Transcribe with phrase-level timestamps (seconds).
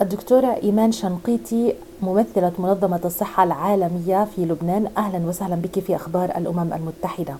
[0.00, 4.92] الدكتورة إيمان شنقيطي ممثلة منظمة الصحة العالمية في لبنان.
[4.96, 7.36] أهلا وسهلا بك في أخبار الأمم المتحدة.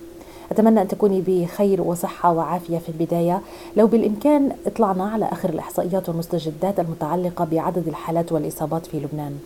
[0.51, 3.41] أتمنى أن تكوني بخير وصحة وعافية في البداية.
[3.77, 9.39] لو بالإمكان اطلعنا على آخر الإحصائيات والمستجدات المتعلقة بعدد الحالات والإصابات في لبنان.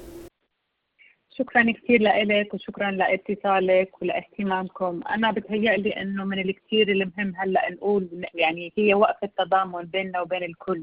[1.31, 5.01] شكرا كثير لك وشكرا لإتصالك ولإهتمامكم.
[5.11, 10.83] أنا بتهيألي إنه من الكثير المهم هلأ نقول يعني هي وقفة تضامن بيننا وبين الكل.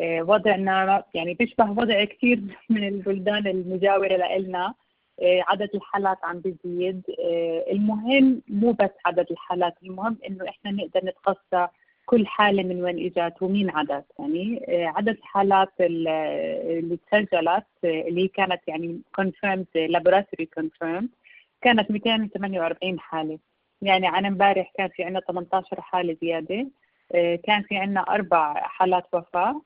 [0.00, 2.40] وضعنا يعني بيشبه وضع كثير
[2.70, 4.74] من البلدان المجاورة لنا
[5.22, 7.02] آه، عدد الحالات عم بيزيد.
[7.20, 11.68] آه، المهم مو بس عدد الحالات المهم إنه إحنا نقدر نتقصى
[12.06, 19.00] كل حالة من وين إجت ومين عدد يعني عدد الحالات اللي تسجلت اللي كانت يعني
[19.20, 21.06] confirmed laboratory confirmed
[21.60, 23.38] كانت 248 حالة.
[23.82, 26.66] يعني عن امبارح كان في عندنا 18 حالة زيادة
[27.44, 29.48] كان في عندنا أربع حالات وفاة.
[29.50, 29.62] آه،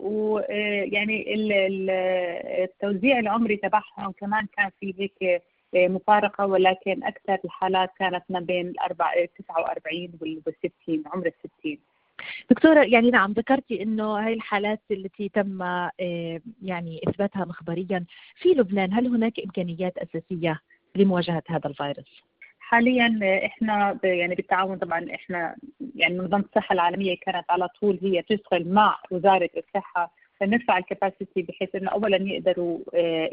[0.00, 1.34] ويعني
[1.90, 5.42] آه، التوزيع العمري تبعهم كمان كان في هيك
[5.74, 10.42] آه، مفارقة ولكن أكثر الحالات كانت ما بين الأربع 49 وال
[10.86, 11.78] 60 عمر ال 60
[12.50, 15.62] دكتورة يعني نعم ذكرتي إنه هاي الحالات التي تم
[16.62, 18.04] يعني إثباتها مخبريا
[18.36, 20.60] في لبنان هل هناك إمكانيات أساسية
[20.96, 22.31] لمواجهة هذا الفيروس؟
[22.72, 25.56] حاليا إحنا يعني بالتعاون طبعا إحنا
[25.96, 31.74] يعني منظمة الصحة العالمية كانت على طول هي تشتغل مع وزارة الصحة لنرفع الكباسيتي بحيث
[31.74, 33.30] إنه اولا يقدروا آه،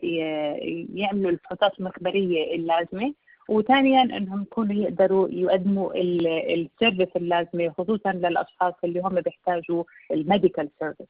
[0.94, 3.14] يعملوا الفحوصات المخبرية اللازمة
[3.50, 11.08] وثانيا إنهم يكونوا يقدروا يقدموا السيرفيس اللازمة خصوصا للأشخاص اللي هم بيحتاجوا ال medical service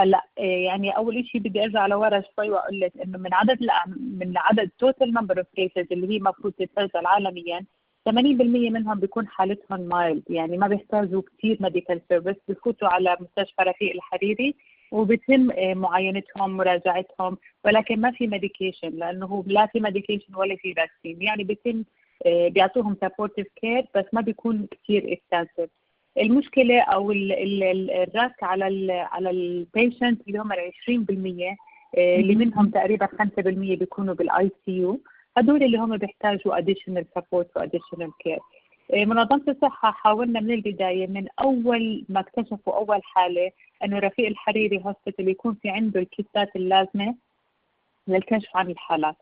[0.00, 4.32] هلا آه، يعني أول شيء بدي أرجع لورا شوي وأقول لك إنه من عدد من
[4.36, 7.64] عدد total number of cases اللي هي المفروض تتسجل عالميا
[8.08, 8.12] 80%
[8.70, 14.54] منهم بيكون حالتهم mild يعني ما بيحتاجوا كثير medical service بفوتوا على مستشفى رفيق الحريري
[14.92, 21.22] وبيتم آه، معاينتهم مراجعتهم ولكن ما في medication لأنه لا في medication ولا في vaccine
[21.22, 21.84] يعني بيتم
[22.26, 25.70] آه، بيعطوهم supportive care بس ما بيكون كثير extensive
[26.20, 31.56] المشكلة أو ال risk على ال على patient اللي هم ال 20%
[31.98, 33.18] آه، اللي منهم تقريبا 5%
[33.78, 35.00] بيكونوا بال ICU
[35.36, 38.38] هدول اللي هم بيحتاجوا additional support و additional care
[38.94, 43.50] منظمة الصحة حاولنا من البداية من أول ما اكتشفوا أول حالة
[43.84, 47.14] أنه رفيق الحريري Hospital يكون في عنده الكيتات اللازمة
[48.08, 49.16] للكشف عن الحالات.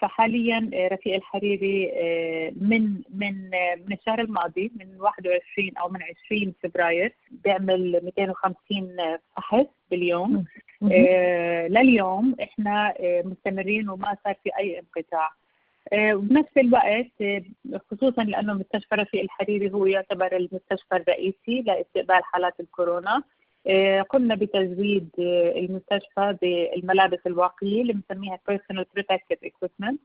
[0.00, 3.50] فحاليا آه، رفيق الحريري آه، من من
[3.86, 8.96] من الشهر الماضي من 21 أو من 20 فبراير بيعمل 250
[9.36, 10.44] فحص باليوم.
[11.68, 15.30] لليوم إحنا مستمرين وما صار في أي انقطاع.
[15.92, 17.42] وبنفس الوقت
[17.90, 23.16] خصوصا لأنه مستشفى رفيق الحريري هو يعتبر المستشفى الرئيسي لإستقبال حالات الكورونا.
[23.16, 23.22] آه،
[24.10, 29.96] قمنا بتزويد آه، المستشفى بالملابس الواقية اللي بنسميها personal protective equipment.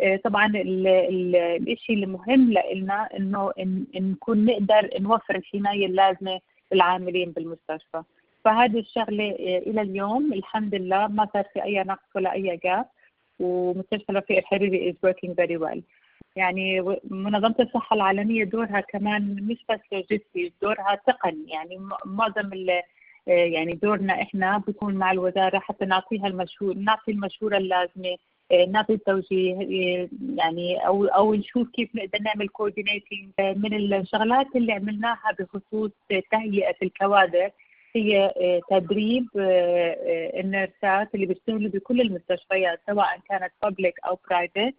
[0.00, 3.52] آه، طبعا الشيء المهم لنا إنه
[3.94, 6.40] نكون نقدر نوفر الحماية اللازمة
[6.72, 8.02] للعاملين بالمستشفى.
[8.44, 9.30] فهذه الشغلة
[9.66, 12.86] إلى اليوم الحمد لله ما صار في أي نقص ولا أي جاب
[13.40, 15.80] ومستشفى رفيق الحريري is working very well.
[16.36, 16.80] يعني
[17.10, 21.50] منظمة الصحة العالمية دورها كمان مش بس لوجستي دورها تقني.
[21.50, 22.82] يعني معظم آه،
[23.26, 28.16] يعني دورنا إحنا بيكون مع الوزارة حتى نعطيها المشهور نعطي المشورة اللازمة
[28.52, 34.72] آه، نعطي التوجيه آه، يعني أو أو نشوف كيف نقدر نعمل coordinating من الشغلات اللي
[34.72, 35.90] عملناها بخصوص
[36.32, 37.50] تهيئة الكوادر.
[37.96, 38.32] هي
[38.70, 39.26] تدريب
[40.40, 44.74] ال nurseات اللي بيشتغلوا بكل المستشفيات سواء كانت public أو private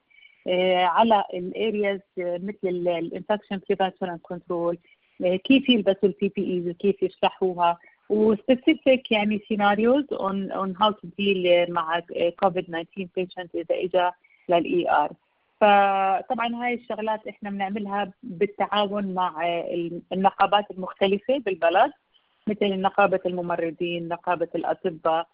[0.87, 4.77] على ال areas مثل ال infection prevention and control
[5.21, 7.77] كيف يلبسوا ال PPEs وكيف يشرحوها.
[8.11, 11.99] و specific يعني scenarios on on how to deal مع
[12.39, 14.11] كوفيد 19 patient إذا اجى
[14.49, 15.11] لل ER
[15.61, 19.43] فطبعا هاي الشغلات إحنا بنعملها بالتعاون مع
[20.13, 21.91] النقابات المختلفة بالبلد
[22.47, 25.27] مثل نقابة الممرضين نقابة الأطباء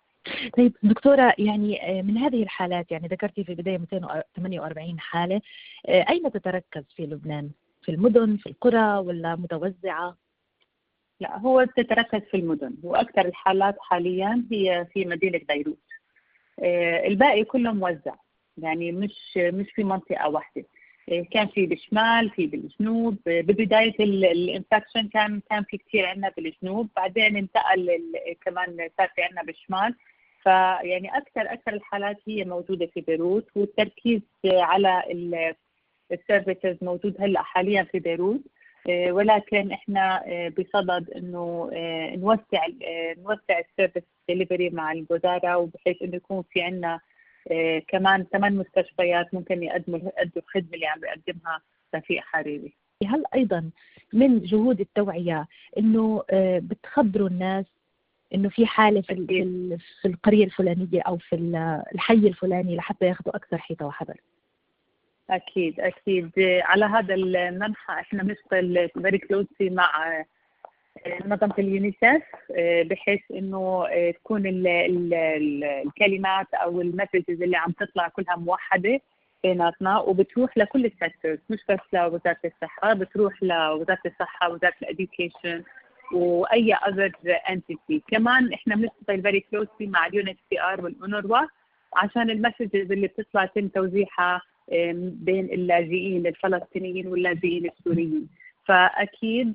[0.58, 5.42] طيب دكتورة يعني من هذه الحالات يعني ذكرتي في البداية 248 حالة
[5.90, 7.50] أين تتركز في لبنان؟
[7.82, 10.18] في المدن في القرى ولا متوزعة؟
[11.20, 15.78] لا هو تتركز في المدن وأكثر الحالات حاليا هي في مدينة بيروت.
[16.64, 18.16] آه، الباقي كله موزع
[18.58, 20.66] يعني مش مش في منطقة واحدة.
[21.12, 23.18] آه، كان في بالشمال في بالجنوب.
[23.26, 26.90] ببداية ال infection كان كان في كثير عندنا بالجنوب.
[26.96, 28.00] بعدين انتقل
[28.46, 29.96] كمان صار في عندنا بالشمال.
[30.44, 35.04] فيعني أكثر أكثر الحالات هي موجودة في بيروت والتركيز على
[36.12, 38.42] ال services موجود هلأ حاليا في بيروت.
[38.90, 40.24] ولكن إحنا
[40.60, 41.70] بصدد إنه
[42.16, 42.66] نوسع
[43.18, 47.00] نوسع ال service delivery مع الوزارة وبحيث إنه يكون في عندنا
[47.88, 51.62] كمان ثمان مستشفيات ممكن يقدموا يقدموا الخدمة اللي عم بيقدمها
[51.96, 52.74] رفيق حريري.
[53.08, 53.70] هل أيضا
[54.14, 55.48] من جهود التوعية
[55.78, 56.24] إنه
[56.60, 57.66] بتخبروا الناس
[58.34, 59.16] إنه في حالة في
[60.02, 61.36] في القرية الفلانية أو في
[61.96, 64.18] الحي الفلاني لحتى ياخذوا أكثر حيطة وحذر
[65.30, 66.32] أكيد أكيد.
[66.40, 70.24] على هذا المنحى إحنا بنشتغل very closely مع
[71.26, 72.24] منظمة اليونيسف
[72.90, 75.14] بحيث إنه تكون ال ال
[75.64, 79.02] الكلمات أو ال messages اللي عم تطلع كلها موحدة
[79.44, 85.64] بيناتنا وبتروح لكل ال sectors مش بس لوزارة الصحة بتروح لوزارة الصحة وزارة ال education
[86.14, 87.12] وأي other
[87.50, 91.48] entity كمان إحنا بنشتغل very closely مع ال UNHCR والأونروا
[91.96, 94.42] عشان ال messages اللي بتطلع يتم توزيعها
[95.02, 98.28] بين اللاجئين الفلسطينيين واللاجئين السوريين.
[98.66, 99.54] فأكيد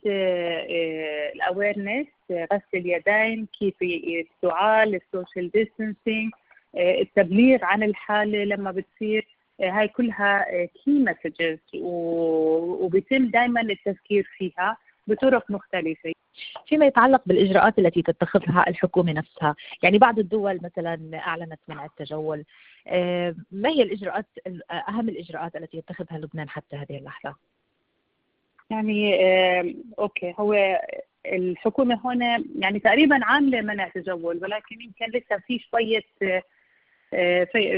[1.34, 6.32] ال awareness غسل اليدين كيف السؤال ال social distancing
[6.76, 9.26] التبليغ عن الحالة لما بتصير.
[9.60, 14.76] هاي كلها key messages وبيتم دائما التذكير فيها.
[15.06, 16.12] بطرق مختلفة.
[16.66, 19.56] فيما يتعلق بالإجراءات التي تتخذها الحكومة نفسها.
[19.82, 22.44] يعني بعض الدول مثلا أعلنت منع التجول.
[23.52, 24.26] ما هي الإجراءات
[24.70, 27.34] أهم الإجراءات التي يتخذها لبنان حتى هذه اللحظة؟
[28.70, 29.20] يعني
[29.98, 30.34] okay.
[30.38, 30.80] هو
[31.26, 32.22] الحكومة هون
[32.58, 36.02] يعني تقريبا عاملة منع تجول ولكن يمكن لسه في شوية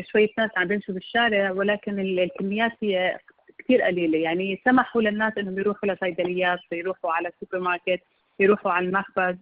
[0.03, 3.19] شوية ناس عم بيمشوا بالشارع ولكن الكميات هي
[3.65, 4.19] كثير قليلة.
[4.19, 8.01] يعني سمحوا للناس إنهم يروحوا لصيدليات يروحوا على السوبر ماركت
[8.41, 9.37] يروحوا على المخبز.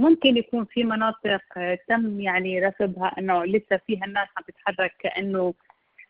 [0.00, 1.42] ممكن يكون في مناطق
[1.88, 5.54] تم يعني رصدها إنه لسه فيها الناس عم تتحرك كأنه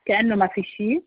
[0.04, 1.02] كأنه ما في شيء.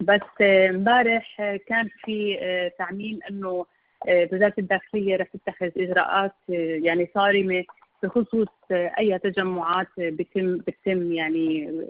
[0.00, 2.38] بس امبارح كان في
[2.78, 3.66] تعميم إنه
[4.08, 7.64] وزارة الداخلية رح تتخذ إجراءات يعني صارمة
[8.02, 11.80] بخصوص أي تجمعات بتم بتم يعني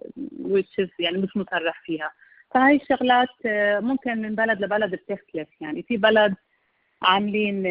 [0.99, 2.11] يعني مش مصرح فيها.
[2.51, 3.29] فهي الشغلات
[3.85, 5.49] ممكن من بلد لبلد بتختلف.
[5.61, 6.35] يعني في بلد
[7.03, 7.67] عاملين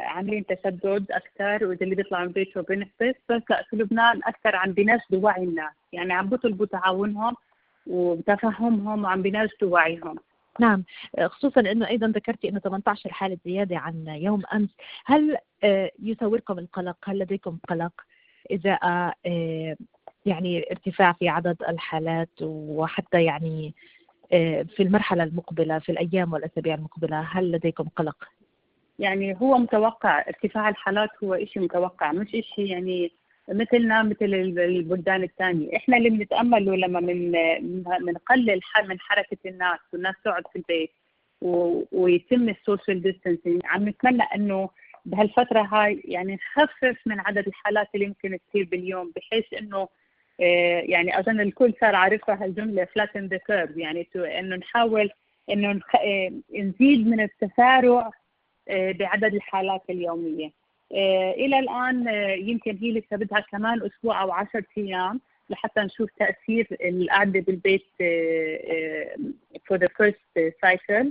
[0.00, 4.72] عاملين تشدد أكثر وإذا اللي بيطلع من بيته بينحبس بس لا في لبنان أكثر عم
[4.72, 5.72] بيناشدوا وعي الناس.
[5.92, 7.36] يعني عم بيطلبوا تعاونهم
[7.86, 10.16] وتفهمهم وعم بيناشدوا وعيهم.
[10.60, 10.84] نعم.
[11.24, 14.68] خصوصا إنه أيضا ذكرتي إنه 18 حالة زيادة عن يوم أمس.
[15.04, 15.36] هل
[16.02, 17.92] يسوركم القلق؟ هل لديكم قلق؟
[18.50, 18.78] إذا
[20.26, 23.74] يعني ارتفاع في عدد الحالات وحتى يعني
[24.30, 28.28] في المرحلة المقبلة في الأيام والأسابيع المقبلة هل لديكم قلق؟
[28.98, 33.12] يعني هو متوقع ارتفاع الحالات هو شيء متوقع مش شيء يعني
[33.48, 35.76] مثلنا مثل البلدان الثانية.
[35.76, 37.32] إحنا اللي بنتأمله لما من
[38.00, 40.90] بنقلل من حركة الناس والناس تقعد في البيت
[41.92, 44.70] ويتم ال social distancing عم نتمنى إنه
[45.04, 49.88] بهالفترة هاي يعني نخفف من عدد الحالات اللي يمكن تصير باليوم بحيث إنه
[50.82, 55.10] يعني أظن الكل صار عارفها هالجملة flatten the curve يعني إنه نحاول
[55.50, 55.96] إنه نخ...
[56.54, 58.10] نزيد من التسارع
[58.70, 60.50] بعدد الحالات اليومية.
[61.36, 62.08] إلى الآن
[62.48, 65.20] يمكن هي لسه بدها كمان أسبوع أو 10 أيام
[65.50, 67.86] لحتى نشوف تأثير القعده بالبيت
[69.68, 71.06] for the first cycle.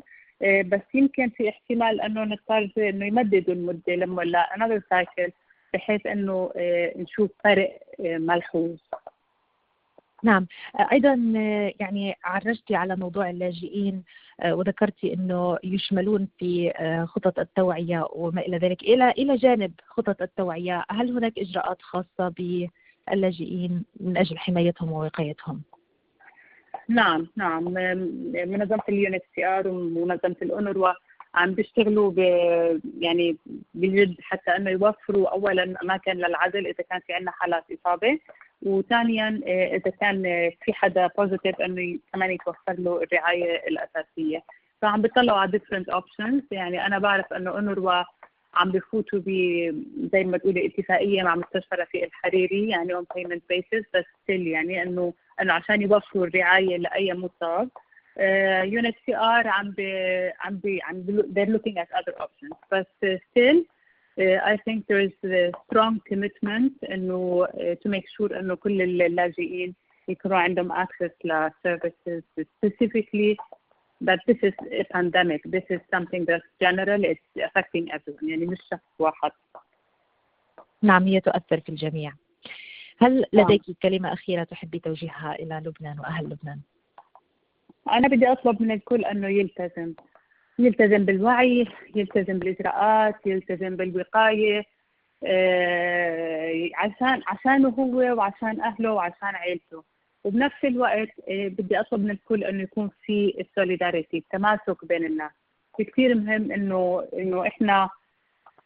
[0.65, 5.31] بس يمكن في احتمال إنه نضطر إنه يمددوا المدة لما ل another cycle
[5.73, 6.51] بحيث إنه
[6.95, 8.77] نشوف فرق ملحوظ.
[10.23, 10.47] نعم.
[10.91, 11.13] أيضا
[11.79, 14.03] يعني عرجتي على موضوع اللاجئين
[14.45, 16.73] وذكرتي إنه يشملون في
[17.07, 18.83] خطط التوعية وما إلى ذلك.
[18.83, 22.33] إلى إلى جانب خطط التوعية هل هناك إجراءات خاصة
[23.07, 25.61] باللاجئين من أجل حمايتهم ووقايتهم؟
[26.87, 27.63] نعم نعم.
[28.33, 30.93] منظمة ال UNHCR ومنظمة الأونروا
[31.33, 32.17] عم بيشتغلوا ب
[32.99, 33.37] يعني
[33.73, 38.19] بجد حتى إنه يوفروا اولا أماكن للعزل إذا كان في عندنا حالات إصابة.
[38.61, 39.41] وثانيا
[39.75, 40.23] إذا كان
[40.63, 44.43] في حدا positive إنه كمان يتوفر له الرعاية الأساسية.
[44.81, 46.43] فعم بيطلعوا على different options.
[46.51, 48.03] يعني أنا بعرف إنه أونروا
[48.53, 49.29] عم بفوتوا ب
[50.13, 54.83] زي ما تقولي اتفاقية مع مستشفى رفيق الحريري يعني on payment basis بس still يعني
[54.83, 57.69] إنه إنه عشان يوفروا الرعاية لأي مصاب.
[58.63, 59.91] UNHCR عم بي
[60.39, 62.57] عم بي عم they're looking at other options.
[62.71, 63.78] بس still uh,
[64.19, 69.75] I think there is a strong commitment uh, to make sure انه كل اللاجئين
[70.07, 73.37] يكونوا عندهم access ل services specifically
[74.01, 78.57] that this is a pandemic this is something that's general it's affecting everyone يعني مش
[78.71, 79.31] شخص واحد
[80.81, 82.13] نعم هي تؤثر في الجميع
[83.01, 86.59] هل لديك كلمة أخيرة تحبي توجيهها إلى لبنان وأهل لبنان؟
[87.91, 89.93] أنا بدي أطلب من الكل أنه يلتزم
[90.59, 94.63] يلتزم بالوعي يلتزم بالإجراءات يلتزم بالوقاية
[95.23, 99.83] آه، عشان عشانه هو وعشان أهله وعشان عيلته.
[100.23, 105.31] وبنفس الوقت آه، بدي أطلب من الكل إنه يكون في السوليداريتي التماسك بين الناس.
[105.79, 107.89] كثير مهم إنه إنه إحنا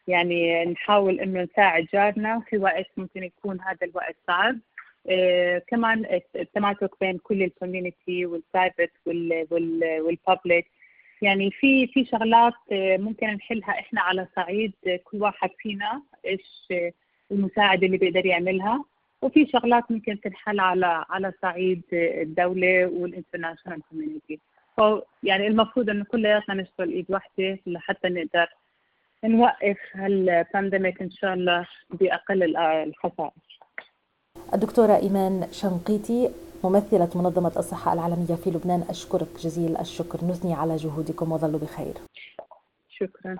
[0.08, 4.58] يعني نحاول إنه نساعد جارنا في وقت ممكن يكون هذا الوقت صعب.
[5.10, 10.66] آه، كمان التماسك بين كل ال community وال private وال public
[11.22, 14.72] يعني في في شغلات آه، ممكن نحلها إحنا على صعيد
[15.04, 16.68] كل واحد فينا إيش
[17.30, 18.84] المساعدة اللي بيقدر يعملها.
[19.22, 24.40] وفي شغلات ممكن تنحل على على صعيد الدولة وال international community
[25.22, 28.46] يعني المفروض إنه كلياتنا نشتغل إيد واحدة لحتى نقدر
[29.24, 33.30] نوقف هال pandemic إن شاء الله بأقل الخسائر.
[34.54, 36.30] الدكتورة إيمان شنقيطي
[36.64, 40.24] ممثلة منظمة الصحة العالمية في لبنان أشكرك جزيل الشكر.
[40.24, 41.94] نثني على جهودكم وظلوا بخير.
[42.88, 43.36] شكرا.